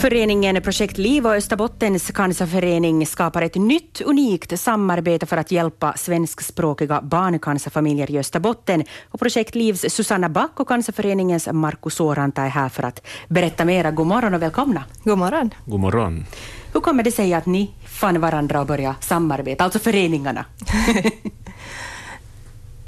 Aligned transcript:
Föreningen 0.00 0.62
Projekt 0.62 0.98
Liv 0.98 1.26
och 1.26 1.34
Österbottens 1.34 2.10
cancerförening 2.10 3.06
skapar 3.06 3.42
ett 3.42 3.54
nytt 3.54 4.00
unikt 4.00 4.60
samarbete 4.60 5.26
för 5.26 5.36
att 5.36 5.50
hjälpa 5.50 5.92
svenskspråkiga 5.96 7.00
barncancerfamiljer 7.02 8.10
i 8.10 8.18
Österbotten. 8.18 8.84
Och 9.10 9.20
Projekt 9.20 9.54
Livs 9.54 9.84
Susanna 9.88 10.28
Back 10.28 10.60
och 10.60 10.68
Cancerföreningens 10.68 11.48
Markus 11.52 11.94
Sooranta 11.94 12.42
är 12.42 12.48
här 12.48 12.68
för 12.68 12.82
att 12.82 13.06
berätta 13.28 13.64
mera. 13.64 13.90
God 13.90 14.06
morgon 14.06 14.34
och 14.34 14.42
välkomna. 14.42 14.84
God 15.04 15.18
morgon. 15.18 15.50
God 15.64 15.80
morgon. 15.80 16.26
Hur 16.72 16.80
kommer 16.80 17.02
det 17.02 17.12
sig 17.12 17.34
att 17.34 17.46
ni 17.46 17.70
fann 17.86 18.20
varandra 18.20 18.60
och 18.60 18.66
började 18.66 18.96
samarbeta, 19.00 19.64
alltså 19.64 19.78
föreningarna? 19.78 20.44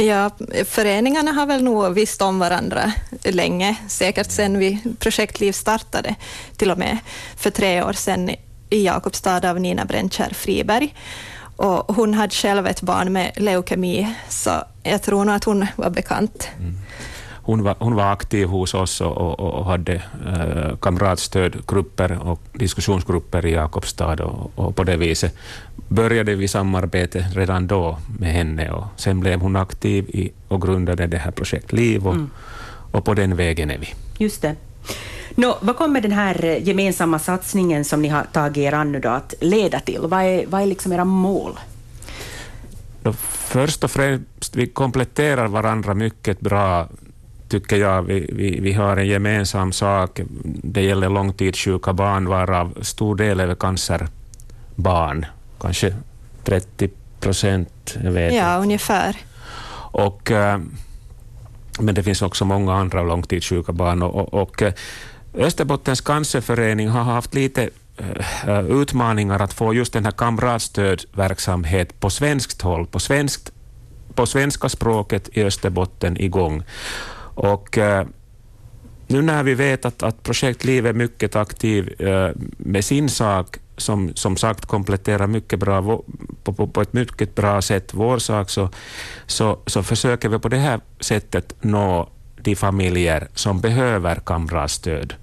Ja, 0.03 0.31
föreningarna 0.65 1.33
har 1.33 1.47
väl 1.47 1.63
nog 1.63 1.95
visst 1.95 2.23
om 2.23 2.39
varandra 2.39 2.93
länge, 3.25 3.77
säkert 3.89 4.31
sedan 4.31 4.59
vi 4.59 4.79
projektliv 4.99 5.53
startade, 5.53 6.15
till 6.57 6.71
och 6.71 6.79
med 6.79 6.99
för 7.37 7.51
tre 7.51 7.83
år 7.83 7.93
sedan 7.93 8.31
i 8.71 8.85
Jakobstad 8.85 9.51
av 9.51 9.61
Nina 9.61 9.85
Brändkärr 9.85 10.35
Friberg. 10.35 10.95
Och 11.57 11.97
hon 11.97 12.15
hade 12.15 12.35
själv 12.35 12.67
ett 12.67 12.83
barn 12.83 13.13
med 13.13 13.33
leukemi, 13.37 14.15
så 14.29 14.51
jag 14.83 15.03
tror 15.03 15.25
nog 15.25 15.35
att 15.35 15.45
hon 15.45 15.67
var 15.77 15.91
bekant. 15.91 16.49
Mm 16.59 16.75
hon 17.43 17.63
var, 17.63 17.77
hon 17.79 17.95
var 17.95 18.13
aktiv 18.13 18.49
hos 18.49 18.75
oss 18.75 19.01
och, 19.01 19.17
och, 19.17 19.41
och 19.41 19.65
hade 19.65 19.95
eh, 20.27 20.77
kamratstödgrupper 20.81 22.19
och 22.29 22.41
diskussionsgrupper 22.53 23.47
i 23.47 23.53
Jakobstad 23.53 24.25
och, 24.25 24.53
och, 24.55 24.77
på 24.77 24.85
det 24.85 24.97
viset 24.97 25.37
började 25.89 26.35
vi 26.35 26.49
samarbete 26.49 27.27
redan 27.35 27.67
då 27.67 27.99
med 28.19 28.33
henne 28.33 28.71
och 28.71 28.85
sen 28.97 29.21
blev 29.21 29.41
hon 29.41 29.57
aktiv 29.57 30.05
i, 30.09 30.33
och 30.49 30.63
grundade 30.63 31.07
det 31.07 31.19
här 31.19 31.31
projekt 31.31 31.73
Liv 31.73 32.07
och, 32.07 32.15
mm. 32.15 32.31
och 32.93 33.05
på 33.05 33.15
den 33.15 33.37
vägen 33.37 33.71
är 33.71 33.79
vi. 33.79 33.89
Just 34.19 34.43
det. 34.43 34.57
Nå, 35.35 35.59
vad 35.61 35.77
kommer 35.77 36.01
den 36.01 36.13
här 36.13 36.45
gemensamma 36.45 37.19
satsningen 37.19 37.85
som 37.85 38.03
ni 38.03 38.09
har 38.09 38.25
tagit 38.33 38.57
er 38.57 38.73
an 38.75 38.93
nu 38.93 39.01
då 39.01 39.09
att 39.09 39.35
leda 39.41 39.81
till? 39.81 40.01
Vad 40.01 40.23
är, 40.23 40.47
vad 40.47 40.63
är 40.63 40.67
liksom 40.67 40.93
era 40.93 41.05
mål? 41.05 41.59
Då 43.03 43.13
först 43.13 43.85
och 43.85 43.91
främst, 43.91 44.57
vi 44.57 44.67
kompletterar 44.67 45.49
varandra 45.49 45.95
mycket 45.95 46.41
bra 46.41 46.89
tycker 47.53 47.77
jag. 47.77 48.03
Vi, 48.03 48.31
vi, 48.33 48.61
vi 48.61 48.73
har 48.73 48.97
en 48.97 49.07
gemensam 49.07 49.73
sak. 49.73 50.21
Det 50.63 50.83
gäller 50.83 51.09
långtidssjuka 51.09 51.93
barn, 51.93 52.29
varav 52.29 52.79
stor 52.81 53.17
del 53.17 53.41
är 53.41 53.55
cancerbarn. 53.55 55.27
Kanske 55.61 55.95
30 56.45 56.91
procent, 57.21 57.97
jag 58.05 58.13
vet 58.13 58.35
Ja, 58.35 58.57
ungefär. 58.57 59.17
Och, 59.93 60.31
eh, 60.31 60.61
men 61.81 61.95
det 61.95 62.03
finns 62.03 62.23
också 62.23 62.45
många 62.45 62.75
andra 62.75 63.03
långtidssjuka 63.03 63.73
barn. 63.73 64.03
Och, 64.03 64.35
och, 64.35 64.63
eh, 64.63 64.73
Österbottens 65.35 66.01
cancerförening 66.01 66.89
har 66.89 67.03
haft 67.03 67.35
lite 67.35 67.71
uh, 68.49 68.81
utmaningar 68.81 69.41
att 69.41 69.53
få 69.53 69.75
just 69.75 69.93
den 69.93 70.05
här 70.05 70.13
kamratstödverksamhet 70.13 72.01
på 72.01 72.11
svenskt 72.11 72.63
håll, 72.63 72.87
på, 72.87 72.99
svenskt, 73.01 73.53
på 74.15 74.27
svenska 74.27 74.69
språket 74.69 75.29
i 75.33 75.45
Österbotten 75.45 76.17
igång. 76.21 76.63
Och 77.35 77.79
eh, 77.79 78.07
nu 79.07 79.23
när 79.23 79.43
vi 79.43 79.55
vet 79.55 79.85
att, 79.85 80.03
att 80.03 80.23
Projekt 80.23 80.65
Liv 80.65 80.87
är 80.87 80.93
mycket 80.93 81.37
aktiv 81.37 82.03
eh, 82.03 82.31
med 82.57 82.85
sin 82.85 83.09
sak, 83.09 83.57
som 83.77 84.15
som 84.15 84.37
sagt 84.37 84.67
kompletterar 84.67 85.27
mycket 85.27 85.59
bra, 85.59 86.03
på, 86.45 86.53
på, 86.53 86.67
på 86.67 86.83
ett 86.83 86.93
mycket 86.93 87.35
bra 87.35 87.63
sätt 87.63 87.95
vår 87.95 88.19
sak, 88.19 88.51
så, 88.51 88.69
så, 89.27 89.59
så 89.67 89.83
försöker 89.83 90.29
vi 90.29 90.39
på 90.39 90.49
det 90.49 90.57
här 90.57 90.81
sättet 91.01 91.55
nå 91.61 92.09
de 92.43 92.57
familjer 92.57 93.29
som 93.35 93.61
behöver 93.61 94.15
kamratstöd. 94.27 95.15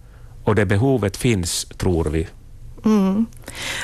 Och 0.43 0.55
det 0.55 0.65
behovet 0.65 1.17
finns, 1.17 1.65
tror 1.65 2.05
vi, 2.05 2.27
Mm. 2.85 3.25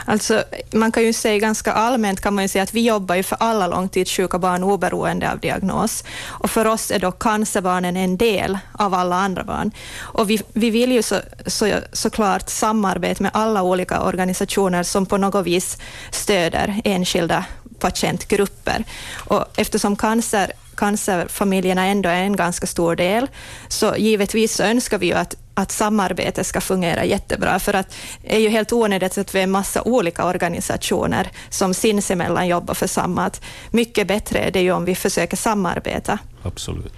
Alltså, 0.06 0.44
man 0.72 0.92
kan 0.92 1.04
ju 1.04 1.14
säga 1.14 1.40
ganska 1.40 1.74
allmänt 1.74 2.22
kan 2.22 2.36
man 2.36 2.44
ju 2.44 2.48
säga 2.48 2.64
att 2.64 2.74
vi 2.74 2.86
jobbar 2.86 3.16
ju 3.16 3.24
för 3.24 3.38
alla 3.40 3.68
långtidssjuka 3.68 4.40
barn 4.40 4.64
oberoende 4.64 5.32
av 5.32 5.40
diagnos. 5.40 6.04
Och 6.26 6.52
för 6.52 6.68
oss 6.68 6.92
är 6.92 7.00
då 7.00 7.12
cancerbarnen 7.12 7.98
en 7.98 8.18
del 8.18 8.58
av 8.72 8.94
alla 8.94 9.16
andra 9.16 9.44
barn. 9.44 9.72
Och 9.98 10.30
vi, 10.30 10.42
vi 10.54 10.70
vill 10.70 10.92
ju 10.92 11.02
så, 11.02 11.20
så, 11.46 11.80
såklart 11.92 12.50
samarbeta 12.50 13.24
med 13.24 13.32
alla 13.34 13.64
olika 13.64 14.02
organisationer 14.02 14.84
som 14.84 15.06
på 15.06 15.18
något 15.18 15.46
vis 15.46 15.78
stöder 16.12 16.82
enskilda 16.84 17.46
patientgrupper. 17.80 18.84
Och 19.16 19.46
eftersom 19.56 19.96
cancer 19.96 20.52
cancerfamiljerna 20.76 21.86
ändå 21.86 22.10
är 22.10 22.24
en 22.24 22.36
ganska 22.36 22.68
stor 22.68 22.96
del, 22.96 23.28
så 23.68 23.96
givetvis 23.98 24.56
så 24.56 24.64
önskar 24.64 24.98
vi 24.98 25.06
ju 25.06 25.14
att 25.14 25.36
att 25.58 25.72
samarbetet 25.72 26.48
ska 26.48 26.62
fungera 26.62 27.06
jättebra, 27.06 27.60
för 27.60 27.74
att 27.74 27.96
det 28.22 28.36
är 28.36 28.40
ju 28.40 28.50
helt 28.50 28.74
onödigt 28.74 29.18
att 29.18 29.36
vi 29.36 29.40
är 29.40 29.44
en 29.44 29.52
massa 29.52 29.82
olika 29.82 30.26
organisationer 30.26 31.32
som 31.50 31.74
sinsemellan 31.74 32.48
jobbar 32.48 32.74
för 32.74 32.88
samma. 32.88 33.26
Att 33.26 33.42
mycket 33.72 34.08
bättre 34.08 34.40
är 34.40 34.52
det 34.52 34.62
ju 34.62 34.72
om 34.72 34.86
vi 34.86 34.96
försöker 34.96 35.38
samarbeta. 35.38 36.20
Absolut. 36.44 36.94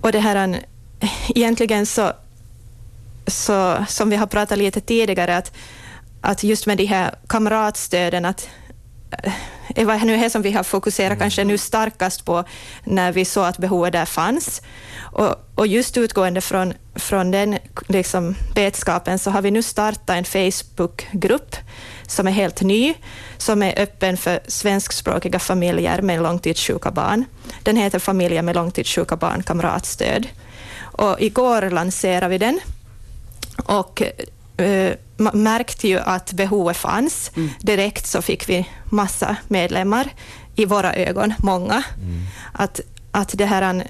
Och 0.00 0.12
det 0.12 0.20
här, 0.20 0.58
egentligen 1.28 1.86
så, 1.86 2.12
så, 3.26 3.84
som 3.88 4.10
vi 4.10 4.16
har 4.16 4.26
pratat 4.26 4.58
lite 4.58 4.80
tidigare, 4.80 5.36
att, 5.36 5.52
att 6.20 6.42
just 6.42 6.66
med 6.66 6.78
de 6.78 6.84
här 6.84 7.14
kamratstöden, 7.26 8.24
att 8.24 8.48
det 9.74 9.84
var 9.84 9.98
nu 9.98 10.16
det 10.16 10.30
som 10.30 10.42
vi 10.42 10.52
har 10.52 10.62
fokuserat 10.62 11.18
kanske 11.18 11.44
nu 11.44 11.58
starkast 11.58 12.24
på 12.24 12.44
när 12.84 13.12
vi 13.12 13.24
såg 13.24 13.44
att 13.44 13.58
behovet 13.58 13.92
där 13.92 14.04
fanns. 14.04 14.62
Och, 15.12 15.34
och 15.54 15.66
just 15.66 15.96
utgående 15.96 16.40
från, 16.40 16.74
från 16.94 17.30
den 17.30 17.58
liksom, 17.88 18.34
vetskapen 18.54 19.18
så 19.18 19.30
har 19.30 19.42
vi 19.42 19.50
nu 19.50 19.62
startat 19.62 20.10
en 20.10 20.24
Facebookgrupp 20.24 21.56
som 22.06 22.26
är 22.26 22.32
helt 22.32 22.60
ny, 22.60 22.94
som 23.38 23.62
är 23.62 23.82
öppen 23.82 24.16
för 24.16 24.40
svenskspråkiga 24.46 25.38
familjer 25.38 26.02
med 26.02 26.22
långtidssjuka 26.22 26.90
barn. 26.90 27.24
Den 27.62 27.76
heter 27.76 27.98
Familjer 27.98 28.42
med 28.42 28.54
långtidssjuka 28.54 29.16
barn 29.16 29.42
kamratstöd. 29.42 30.28
Och 30.80 31.20
igår 31.20 31.70
lanserade 31.70 32.28
vi 32.28 32.38
den. 32.38 32.60
Och 33.64 34.02
märkte 35.32 35.88
ju 35.88 35.98
att 35.98 36.32
behovet 36.32 36.76
fanns. 36.76 37.30
Mm. 37.36 37.50
Direkt 37.60 38.06
så 38.06 38.22
fick 38.22 38.48
vi 38.48 38.68
massa 38.84 39.36
medlemmar, 39.48 40.08
i 40.54 40.64
våra 40.64 40.94
ögon, 40.94 41.34
många. 41.38 41.82
Mm. 41.96 42.22
Att, 42.52 42.80
att 43.10 43.30
det 43.38 43.46
här 43.46 43.84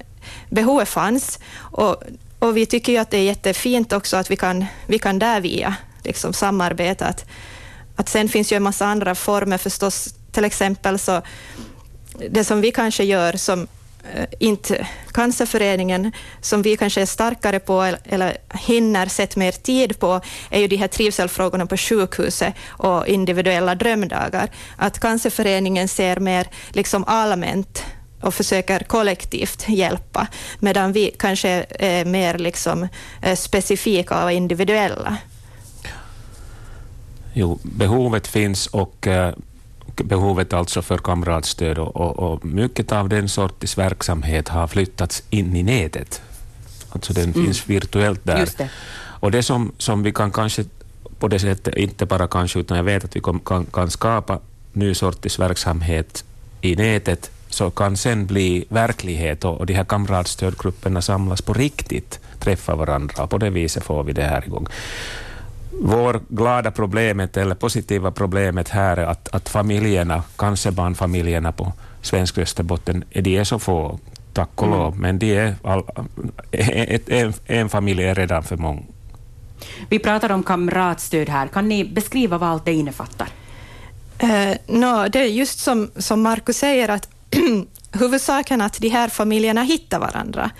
behovet 0.49 0.89
fanns. 0.89 1.39
Och, 1.55 2.03
och 2.39 2.57
vi 2.57 2.65
tycker 2.65 2.91
ju 2.91 2.97
att 2.97 3.11
det 3.11 3.17
är 3.17 3.23
jättefint 3.23 3.93
också 3.93 4.17
att 4.17 4.31
vi 4.31 4.35
kan, 4.35 4.65
vi 4.87 4.99
kan 4.99 5.19
där 5.19 5.41
via 5.41 5.75
liksom 6.03 6.33
samarbeta. 6.33 7.05
Att, 7.05 7.25
att 7.95 8.09
sen 8.09 8.29
finns 8.29 8.51
ju 8.51 8.57
en 8.57 8.63
massa 8.63 8.85
andra 8.85 9.15
former 9.15 9.57
förstås, 9.57 10.15
till 10.31 10.45
exempel 10.45 10.99
så 10.99 11.21
det 12.29 12.43
som 12.43 12.61
vi 12.61 12.71
kanske 12.71 13.03
gör 13.03 13.33
som 13.33 13.67
Eh, 13.80 13.80
Eh, 14.13 14.25
inte 14.39 14.87
Cancerföreningen, 15.13 16.11
som 16.41 16.61
vi 16.61 16.77
kanske 16.77 17.01
är 17.01 17.05
starkare 17.05 17.59
på 17.59 17.81
eller 18.03 18.37
hinner 18.53 19.05
sätta 19.07 19.39
mer 19.39 19.51
tid 19.51 19.99
på, 19.99 20.21
är 20.49 20.59
ju 20.59 20.67
de 20.67 20.75
här 20.75 20.87
trivselfrågorna 20.87 21.65
på 21.65 21.77
sjukhuset 21.77 22.53
och 22.67 23.07
individuella 23.07 23.75
drömdagar. 23.75 24.49
Att 24.77 24.99
Cancerföreningen 24.99 25.87
ser 25.87 26.19
mer 26.19 26.47
liksom 26.69 27.03
allmänt 27.07 27.83
och 28.21 28.33
försöker 28.33 28.79
kollektivt 28.79 29.65
hjälpa, 29.67 30.27
medan 30.59 30.93
vi 30.93 31.15
kanske 31.19 31.65
är 31.69 32.05
mer 32.05 32.37
liksom 32.37 32.87
eh, 33.21 33.35
specifika 33.35 34.23
och 34.23 34.31
individuella. 34.31 35.17
Jo, 37.33 37.59
behovet 37.63 38.27
finns 38.27 38.67
och 38.67 39.07
eh, 39.07 39.33
behovet 39.95 40.53
alltså 40.53 40.81
för 40.81 40.97
kamratstöd 40.97 41.77
och, 41.77 41.95
och, 41.95 42.19
och, 42.19 42.45
mycket 42.45 42.91
av 42.91 43.09
den 43.09 43.29
sortens 43.29 43.77
verksamhet 43.77 44.47
har 44.47 44.67
flyttats 44.67 45.23
in 45.29 45.55
i 45.55 45.63
nätet. 45.63 46.21
Alltså 46.89 47.13
den 47.13 47.23
mm. 47.23 47.45
finns 47.45 47.69
virtuellt 47.69 48.19
där. 48.23 48.49
Det. 48.57 48.69
Och 49.21 49.31
det 49.31 49.43
som, 49.43 49.71
som 49.77 50.03
vi 50.03 50.11
kan 50.11 50.31
kanske 50.31 50.65
på 51.19 51.27
det 51.27 51.39
sättet, 51.39 51.75
inte 51.75 52.05
bara 52.05 52.27
kanske, 52.27 52.59
utan 52.59 52.77
jag 52.77 52.83
vet 52.83 53.03
att 53.03 53.15
vi 53.15 53.21
kan, 53.21 53.65
kan 53.73 53.89
skapa 53.89 54.39
ny 54.73 54.93
sortens 54.93 55.39
verksamhet 55.39 56.25
i 56.61 56.75
nätet, 56.75 57.31
så 57.49 57.71
kan 57.71 57.97
sen 57.97 58.25
bli 58.25 58.65
verklighet 58.69 59.45
och, 59.45 59.57
och 59.57 59.65
de 59.65 59.73
här 59.73 59.83
kamratstödgrupperna 59.83 61.01
samlas 61.01 61.41
på 61.41 61.53
riktigt, 61.53 62.19
träffa 62.39 62.75
varandra 62.75 63.23
och 63.23 63.29
på 63.29 63.37
det 63.37 63.49
viset 63.49 63.83
får 63.83 64.03
vi 64.03 64.13
det 64.13 64.23
här 64.23 64.43
igång 64.45 64.67
vår 65.79 66.21
glada 66.29 66.71
problemet, 66.71 67.37
eller 67.37 67.55
positiva 67.55 68.11
problemet 68.11 68.69
här 68.69 68.97
är 68.97 69.05
att, 69.05 69.35
att 69.35 69.49
familjerna, 69.49 70.23
cancerbarnfamiljerna 70.37 71.51
på 71.51 71.73
svensk 72.01 72.37
Österbotten, 72.37 73.03
de 73.13 73.37
är 73.37 73.43
så 73.43 73.59
få, 73.59 73.99
tack 74.33 74.49
och 74.55 74.67
mm. 74.67 74.79
lov, 74.79 74.99
men 74.99 75.19
de 75.19 75.35
är 75.35 75.55
all, 75.63 75.83
ett, 76.51 77.09
en, 77.09 77.33
en 77.45 77.69
familj 77.69 78.03
är 78.03 78.15
redan 78.15 78.43
för 78.43 78.57
många. 78.57 78.81
Vi 79.89 79.99
pratar 79.99 80.31
om 80.31 80.43
kamratstöd 80.43 81.29
här. 81.29 81.47
Kan 81.47 81.69
ni 81.69 81.85
beskriva 81.85 82.37
vad 82.37 82.49
allt 82.49 82.65
det 82.65 82.73
innefattar? 82.73 83.29
Uh, 84.23 84.53
no, 84.67 85.07
det 85.09 85.19
är 85.19 85.25
just 85.25 85.59
som, 85.59 85.91
som 85.95 86.21
Markus 86.21 86.57
säger, 86.57 86.89
att 86.89 87.09
huvudsaken 87.91 88.61
att 88.61 88.79
de 88.79 88.89
här 88.89 89.09
familjerna 89.09 89.63
hittar 89.63 89.99
varandra 89.99 90.51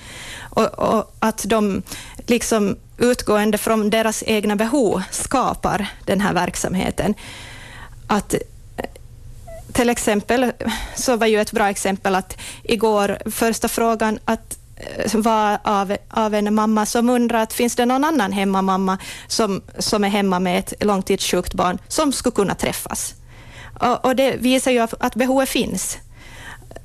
och, 0.49 0.79
och 0.79 1.15
att 1.19 1.45
de 1.47 1.81
liksom 2.27 2.75
utgående 3.01 3.57
från 3.57 3.89
deras 3.89 4.23
egna 4.27 4.55
behov 4.55 5.01
skapar 5.11 5.87
den 6.05 6.21
här 6.21 6.33
verksamheten. 6.33 7.15
Att 8.07 8.35
till 9.73 9.89
exempel 9.89 10.51
så 10.95 11.15
var 11.15 11.27
ju 11.27 11.41
ett 11.41 11.51
bra 11.51 11.69
exempel 11.69 12.15
att 12.15 12.37
igår 12.63 13.17
första 13.31 13.67
frågan 13.67 14.19
att 14.25 14.57
eh, 14.75 15.19
var 15.19 15.59
av, 15.63 15.97
av 16.09 16.33
en 16.33 16.53
mamma 16.53 16.85
som 16.85 17.09
undrar 17.09 17.41
att 17.41 17.53
finns 17.53 17.75
det 17.75 17.85
någon 17.85 18.03
annan 18.03 18.31
hemmamamma 18.31 18.97
som, 19.27 19.61
som 19.77 20.03
är 20.03 20.09
hemma 20.09 20.39
med 20.39 20.59
ett 20.59 20.73
långtidssjukt 20.79 21.53
barn 21.53 21.77
som 21.87 22.11
skulle 22.11 22.35
kunna 22.35 22.55
träffas. 22.55 23.13
Och, 23.79 24.05
och 24.05 24.15
det 24.15 24.35
visar 24.35 24.71
ju 24.71 24.87
att 24.99 25.15
behovet 25.15 25.49
finns. 25.49 25.97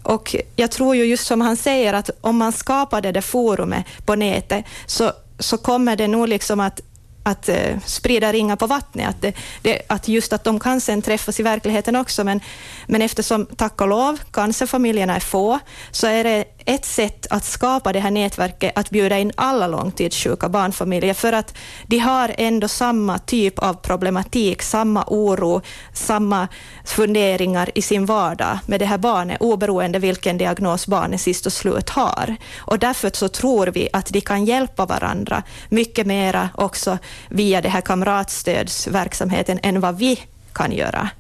Och 0.02 0.36
jag 0.56 0.70
tror 0.70 0.96
ju 0.96 1.04
just 1.04 1.26
som 1.26 1.40
han 1.40 1.56
säger 1.56 1.94
att 1.94 2.10
om 2.20 2.36
man 2.36 2.52
skapade 2.52 3.12
det 3.12 3.22
forumet 3.22 3.84
på 4.04 4.14
nätet 4.14 4.64
så, 4.86 5.12
så 5.38 5.56
kommer 5.59 5.97
det 5.97 6.09
nog 6.09 6.29
liksom 6.29 6.61
att 6.61 6.81
att 7.27 7.49
eh, 7.49 7.79
sprida 7.85 8.33
ringar 8.33 8.56
på 8.56 8.67
vattnet. 8.67 9.09
Att, 9.09 9.23
det, 9.23 9.33
det, 9.62 9.83
att 9.87 10.09
just 10.09 10.33
att 10.33 10.44
de 10.44 10.61
kan 10.61 10.81
sen 10.81 11.03
träffas 11.03 11.41
i 11.41 11.43
verkligheten 11.43 11.97
också, 11.97 12.25
men, 12.25 12.41
men 12.87 13.03
eftersom, 13.03 13.47
tack 13.47 13.81
och 13.81 13.88
lov, 13.88 14.21
cancerfamiljerna 14.31 15.17
är 15.17 15.21
få, 15.21 15.59
så 15.91 16.06
är 16.06 16.25
det 16.25 16.44
ett 16.66 16.84
sätt 16.84 17.26
att 17.30 17.44
skapa 17.44 17.92
det 17.92 18.00
här 18.00 18.10
nätverket 18.10 18.72
att 18.78 18.90
bjuda 18.90 19.18
in 19.18 19.32
alla 19.34 19.66
långtidssjuka 19.66 20.48
barnfamiljer, 20.48 21.14
för 21.14 21.32
att 21.32 21.54
de 21.86 21.98
har 21.98 22.34
ändå 22.38 22.68
samma 22.68 23.18
typ 23.18 23.58
av 23.58 23.74
problematik, 23.74 24.62
samma 24.62 25.04
oro, 25.06 25.62
samma 25.92 26.48
funderingar 26.84 27.70
i 27.74 27.82
sin 27.82 28.06
vardag 28.06 28.58
med 28.66 28.80
det 28.80 28.86
här 28.86 28.98
barnet, 28.98 29.40
oberoende 29.40 29.98
vilken 29.98 30.38
diagnos 30.38 30.86
barnet 30.86 31.20
sist 31.20 31.46
och 31.46 31.52
slut 31.52 31.90
har. 31.90 32.36
Och 32.58 32.78
därför 32.78 33.10
så 33.14 33.28
tror 33.28 33.66
vi 33.66 33.88
att 33.92 34.06
de 34.06 34.20
kan 34.20 34.44
hjälpa 34.44 34.86
varandra 34.86 35.42
mycket 35.68 36.06
mera 36.06 36.48
också 36.54 36.98
via 37.28 37.60
det 37.60 37.68
här 37.68 37.80
kamratstödsverksamheten 37.80 39.58
än 39.62 39.80
vad 39.80 39.98
vi 39.98 40.20
kan 40.52 40.72
göra. 40.72 41.10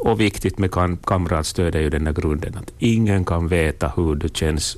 Och 0.00 0.20
viktigt 0.20 0.58
med 0.58 0.70
kam 0.70 0.96
kamratstöd 0.96 1.74
är 1.74 1.80
ju 1.80 1.90
den 1.90 2.06
här 2.06 2.14
grunden 2.14 2.56
att 2.56 2.72
ingen 2.78 3.24
kan 3.24 3.48
veta 3.48 3.92
hur 3.96 4.14
det 4.14 4.36
känns 4.36 4.76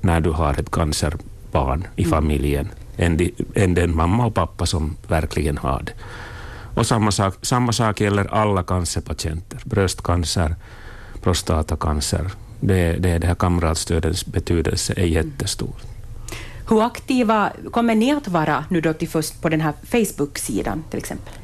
när 0.00 0.20
du 0.20 0.30
har 0.30 0.60
ett 0.60 0.70
cancerbarn 0.70 1.86
i 1.96 2.02
mm. 2.02 2.10
familjen 2.10 2.68
de, 2.96 3.34
än 3.54 3.74
den 3.74 3.96
mamma 3.96 4.26
och 4.26 4.34
pappa 4.34 4.66
som 4.66 4.96
verkligen 5.08 5.58
har 5.58 5.82
det. 5.82 5.92
Och 6.74 6.86
samma 6.86 7.10
sak, 7.10 7.34
samma 7.42 7.72
sak 7.72 8.00
gäller 8.00 8.34
alla 8.34 8.62
cancerpatienter. 8.62 9.60
Bröstcancer, 9.64 10.54
prostatacancer. 11.22 12.30
Det, 12.60 12.92
det, 12.92 13.18
det 13.18 13.26
här 13.26 13.34
kamratstödets 13.34 14.26
betydelse 14.26 14.94
är 14.96 15.06
jättestor. 15.06 15.74
Hur 16.68 16.82
aktiva 16.82 17.52
kommer 17.70 17.94
ni 17.94 18.12
att 18.12 18.28
vara 18.28 18.64
nu 18.68 18.80
då 18.80 18.92
till 18.92 19.08
först 19.08 19.42
på 19.42 19.48
den 19.48 19.60
här 19.60 19.72
Facebook-sidan 19.84 20.84
till 20.90 20.98
exempel? 20.98 21.34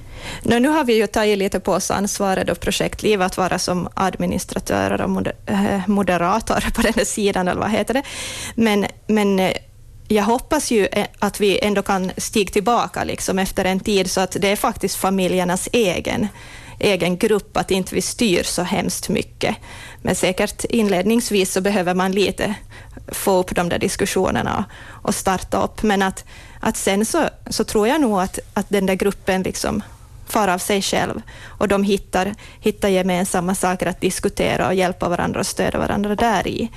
No, 0.43 0.59
nu 0.59 0.69
har 0.69 0.85
vi 0.85 0.97
ju 0.97 1.07
tagit 1.07 1.39
lite 1.39 1.61
på 1.61 1.73
oss 1.73 1.91
ansvaret 1.91 2.51
och 2.51 2.61
projektliv 2.61 3.23
att 3.23 3.37
vara 3.37 3.59
som 3.59 3.89
administratörer 3.95 5.01
och 5.01 5.27
eh, 5.47 5.81
moderator 5.87 6.71
på 6.75 6.83
den 6.83 6.93
här 6.97 7.05
sidan, 7.05 7.49
eller 7.49 7.61
vad 7.61 7.71
heter 7.71 7.95
det. 7.95 8.03
Men, 8.55 8.87
men 9.07 9.41
eh, 9.41 9.53
jag 10.09 10.25
hoppas 10.25 10.71
ju 10.71 10.87
eh, 10.87 11.07
att 11.19 11.41
vi 11.41 11.59
ändå 11.63 11.83
kan 11.83 12.13
stiga 12.17 12.53
tillbaka 12.53 13.05
liksom 13.05 13.39
efter 13.39 13.65
en 13.65 13.81
tid, 13.81 14.11
så 14.11 14.21
att 14.21 14.37
det 14.41 14.49
är 14.49 14.57
faktiskt 14.57 14.97
familjernas 14.97 15.69
egen, 15.73 16.29
egen 16.79 17.17
grupp, 17.17 17.57
att 17.57 17.71
inte 17.71 17.95
vi 17.95 18.03
styr 18.03 18.43
så 18.43 18.63
hemskt 18.63 19.09
mycket. 19.09 19.57
Men 20.03 20.15
säkert 20.15 20.65
inledningsvis 20.65 21.53
så 21.53 21.61
behöver 21.61 21.95
man 21.95 22.13
lite 22.13 22.55
få 23.09 23.39
upp 23.39 23.55
de 23.55 23.69
där 23.69 23.79
diskussionerna 23.79 24.65
och 24.89 25.15
starta 25.15 25.63
upp. 25.63 25.83
Men 25.83 26.03
att, 26.03 26.25
att 26.61 26.77
sen 26.77 27.05
så, 27.05 27.29
så 27.51 27.65
tror 27.65 27.89
jag 27.89 28.01
nog 28.01 28.21
att, 28.21 28.39
att 28.55 28.67
den 28.69 28.87
där 28.87 28.95
gruppen 28.95 29.43
liksom 29.43 29.83
far 30.27 30.49
av 30.49 30.59
sig 30.59 30.83
själv 30.83 31.23
och 31.59 31.69
de 31.69 31.83
hittar, 31.83 32.35
hittar 32.61 32.89
gemensamma 32.89 33.55
saker 33.55 33.87
att 33.87 34.01
diskutera 34.01 34.67
och 34.67 34.75
hjälpa 34.75 35.09
varandra 35.09 35.41
och 35.41 35.47
stödja 35.47 35.79
varandra 35.79 36.15
där 36.15 36.47
i. 36.47 36.71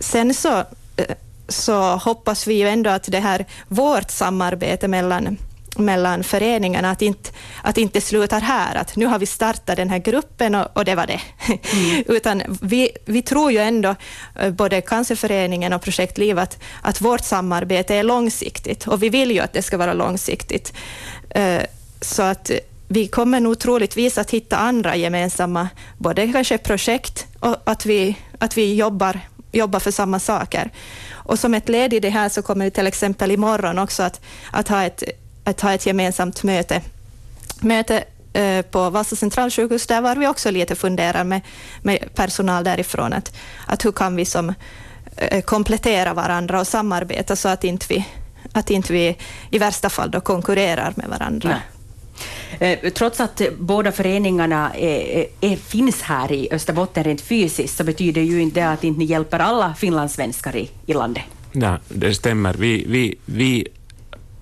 Sen 0.00 0.34
så, 0.34 0.58
eh, 0.96 1.14
så 1.48 1.96
hoppas 1.96 2.46
vi 2.46 2.54
ju 2.54 2.68
ändå 2.68 2.90
att 2.90 3.04
det 3.10 3.20
här, 3.20 3.46
vårt 3.68 4.10
samarbete 4.10 4.88
mellan 4.88 5.38
mellan 5.78 6.24
föreningarna, 6.24 6.90
att 6.90 7.02
inte, 7.02 7.30
att 7.62 7.78
inte 7.78 8.00
slutar 8.00 8.40
här, 8.40 8.74
att 8.74 8.96
nu 8.96 9.06
har 9.06 9.18
vi 9.18 9.26
startat 9.26 9.76
den 9.76 9.90
här 9.90 9.98
gruppen 9.98 10.54
och, 10.54 10.76
och 10.76 10.84
det 10.84 10.94
var 10.94 11.06
det. 11.06 11.20
Mm. 11.46 12.04
Utan 12.16 12.42
vi, 12.62 12.90
vi 13.04 13.22
tror 13.22 13.52
ju 13.52 13.58
ändå, 13.58 13.94
eh, 14.40 14.50
både 14.50 14.80
Cancerföreningen 14.80 15.72
och 15.72 15.82
Projekt 15.82 16.18
Liv, 16.18 16.38
att, 16.38 16.58
att 16.82 17.00
vårt 17.00 17.24
samarbete 17.24 17.94
är 17.94 18.02
långsiktigt 18.02 18.86
och 18.86 19.02
vi 19.02 19.08
vill 19.08 19.30
ju 19.30 19.40
att 19.40 19.52
det 19.52 19.62
ska 19.62 19.76
vara 19.76 19.92
långsiktigt. 19.92 20.72
Så 22.00 22.22
att 22.22 22.50
vi 22.88 23.08
kommer 23.08 23.40
nog 23.40 23.58
troligtvis 23.58 24.18
att 24.18 24.30
hitta 24.30 24.56
andra 24.56 24.96
gemensamma, 24.96 25.68
både 25.98 26.32
kanske 26.32 26.58
projekt 26.58 27.26
och 27.40 27.56
att 27.64 27.86
vi, 27.86 28.16
att 28.38 28.56
vi 28.56 28.74
jobbar, 28.74 29.20
jobbar 29.52 29.80
för 29.80 29.90
samma 29.90 30.20
saker. 30.20 30.70
Och 31.10 31.38
som 31.38 31.54
ett 31.54 31.68
led 31.68 31.94
i 31.94 32.00
det 32.00 32.10
här 32.10 32.28
så 32.28 32.42
kommer 32.42 32.64
vi 32.64 32.70
till 32.70 32.86
exempel 32.86 33.30
imorgon 33.30 33.78
också 33.78 34.02
att, 34.02 34.20
att, 34.50 34.68
ha, 34.68 34.84
ett, 34.84 35.02
att 35.44 35.60
ha 35.60 35.72
ett 35.72 35.86
gemensamt 35.86 36.42
möte, 36.42 36.82
möte 37.60 38.04
eh, 38.32 38.62
på 38.62 38.90
Vasa 38.90 39.16
centralsjukhus, 39.16 39.86
där 39.86 40.00
var 40.00 40.16
vi 40.16 40.26
också 40.26 40.50
lite 40.50 40.74
funderar 40.74 41.24
med, 41.24 41.40
med 41.82 42.14
personal 42.14 42.64
därifrån, 42.64 43.12
att, 43.12 43.32
att 43.66 43.84
hur 43.84 43.92
kan 43.92 44.16
vi 44.16 44.24
som 44.24 44.54
eh, 45.16 45.42
komplettera 45.42 46.14
varandra 46.14 46.60
och 46.60 46.66
samarbeta 46.66 47.36
så 47.36 47.48
att 47.48 47.64
inte 47.64 47.86
vi, 47.88 48.06
att 48.52 48.70
inte 48.70 48.92
vi 48.92 49.16
i 49.50 49.58
värsta 49.58 49.90
fall 49.90 50.10
då 50.10 50.20
konkurrerar 50.20 50.92
med 50.96 51.08
varandra. 51.08 51.48
Nej. 51.48 51.60
Eh, 52.60 52.92
trots 52.92 53.20
att 53.20 53.42
båda 53.58 53.92
föreningarna 53.92 54.74
är, 54.74 55.26
är, 55.40 55.56
finns 55.56 56.02
här 56.02 56.32
i 56.32 56.48
Österbotten 56.52 57.04
rent 57.04 57.20
fysiskt, 57.20 57.76
så 57.76 57.84
betyder 57.84 58.22
ju 58.22 58.42
inte 58.42 58.60
det 58.60 58.70
att 58.70 58.84
inte 58.84 58.98
ni 58.98 59.04
hjälper 59.04 59.38
alla 59.38 59.74
finlandssvenskar 59.74 60.56
i, 60.56 60.70
i 60.86 60.94
landet. 60.94 61.24
Nej, 61.52 61.78
det 61.88 62.14
stämmer. 62.14 62.54
Vi, 62.54 62.84
vi, 62.88 63.18
vi 63.24 63.66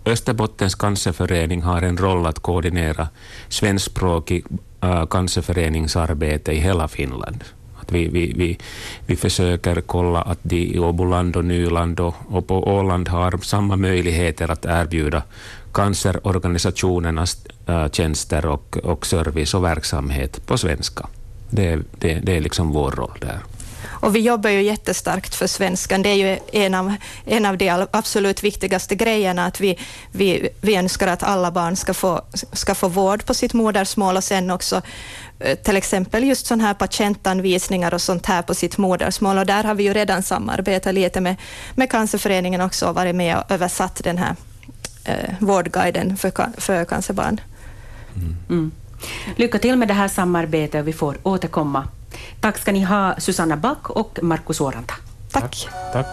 Österbottens 0.05 0.75
cancerförening 0.75 1.63
har 1.63 1.83
en 1.83 1.97
roll 1.97 2.27
att 2.27 2.39
koordinera 2.39 3.09
svenskspråkig 3.49 4.45
äh, 4.81 5.07
cancerföreningsarbete 5.07 6.53
i 6.53 6.59
hela 6.59 6.89
Finland. 6.89 7.45
Att 7.87 7.93
vi, 7.93 8.09
vi, 8.09 8.33
vi, 8.37 8.59
vi 9.07 9.17
försöker 9.17 9.81
kolla 9.81 10.23
att 10.23 10.39
de 10.43 10.57
i 10.57 10.79
Åboland 10.79 11.37
och 11.37 11.45
Nyland 11.45 12.01
och, 12.01 12.15
och 12.29 12.47
på 12.47 12.69
Åland 12.77 13.09
har 13.09 13.39
samma 13.43 13.77
möjligheter 13.77 14.51
att 14.51 14.65
erbjuda 14.65 15.23
cancerorganisationernas 15.73 17.47
äh, 17.67 17.89
tjänster 17.91 18.47
och, 18.47 18.79
och 18.83 19.07
service 19.07 19.55
och 19.55 19.65
verksamhet 19.65 20.47
på 20.47 20.59
svenska. 20.59 21.07
Det, 21.51 21.79
det, 21.99 22.15
det 22.15 22.37
är 22.37 22.41
liksom 22.41 22.73
vår 22.73 22.91
roll 22.91 23.19
där. 23.21 23.41
Och 24.01 24.17
vi 24.17 24.21
jobbar 24.21 24.51
ju 24.51 24.63
jättestarkt 24.63 25.35
för 25.35 25.47
svenskan. 25.47 26.03
Det 26.03 26.09
är 26.09 26.15
ju 26.15 26.39
en 26.53 26.75
av, 26.75 26.95
en 27.25 27.47
av 27.47 27.59
de 27.59 27.87
absolut 27.91 28.45
viktigaste 28.45 28.95
grejerna, 28.95 29.47
att 29.47 29.61
vi, 29.61 29.79
vi, 30.13 30.49
vi 30.61 30.77
önskar 30.77 31.07
att 31.07 31.23
alla 31.23 31.51
barn 31.51 31.77
ska 31.77 31.95
få, 31.95 32.23
ska 32.53 32.75
få 32.75 32.89
vård 32.89 33.25
på 33.25 33.35
sitt 33.35 33.55
modersmål 33.55 34.17
och 34.17 34.25
sen 34.25 34.51
också 34.51 34.83
eh, 35.39 35.59
till 35.59 35.77
exempel 35.77 36.25
just 36.25 36.47
sådana 36.47 36.65
här 36.65 36.75
patientanvisningar 36.75 37.95
och 37.95 38.03
sånt 38.03 38.27
här 38.27 38.43
på 38.43 38.55
sitt 38.55 38.79
modersmål. 38.79 39.39
Och 39.39 39.47
där 39.47 39.65
har 39.65 39.75
vi 39.75 39.85
ju 39.85 39.93
redan 39.93 40.23
samarbetat 40.23 40.95
lite 40.95 41.21
med, 41.21 41.37
med 41.75 41.91
Cancerföreningen 41.91 42.61
också 42.61 42.89
och 42.89 42.95
varit 42.95 43.15
med 43.15 43.37
och 43.39 43.51
översatt 43.51 44.01
den 44.05 44.19
här 44.19 44.37
eh, 45.05 45.35
vårdguiden 45.41 46.17
för, 46.17 46.33
för 46.61 46.85
cancerbarn. 46.85 47.41
Mm. 48.17 48.37
Mm. 48.49 48.73
Lycka 49.37 49.59
till 49.59 49.77
med 49.77 49.89
det 49.89 49.95
här 49.95 50.09
samarbetet 50.09 50.81
och 50.81 50.89
vi 50.89 50.93
får 50.93 51.17
återkomma. 51.23 51.89
Tack 52.41 52.59
ska 52.59 52.73
ni 52.73 52.85
ha 52.85 53.15
Susanna 53.19 53.57
Back 53.57 53.91
och 53.91 54.19
Markus 54.23 54.61
Åranta. 54.61 54.95
Tack. 55.33 55.69
Tack. 55.93 56.07